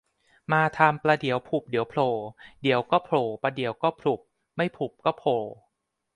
[0.51, 2.09] มาทำประเดี๋ยวผลุบเดี๋ยวโผล่
[2.61, 4.19] เดี๋ยวก็โผล่ประเดี๋ยวก็ผลุบ
[4.55, 5.37] ไม่ผลุบก็โผล่